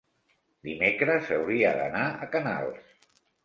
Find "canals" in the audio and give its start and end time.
2.37-2.93